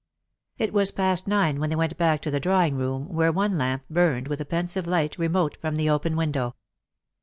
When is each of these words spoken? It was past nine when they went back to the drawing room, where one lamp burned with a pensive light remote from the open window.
It 0.57 0.73
was 0.73 0.89
past 0.89 1.27
nine 1.27 1.59
when 1.59 1.69
they 1.69 1.75
went 1.75 1.95
back 1.95 2.23
to 2.23 2.31
the 2.31 2.39
drawing 2.39 2.75
room, 2.75 3.09
where 3.13 3.31
one 3.31 3.55
lamp 3.55 3.83
burned 3.87 4.27
with 4.29 4.41
a 4.41 4.45
pensive 4.45 4.87
light 4.87 5.19
remote 5.19 5.57
from 5.61 5.75
the 5.75 5.91
open 5.91 6.15
window. 6.17 6.55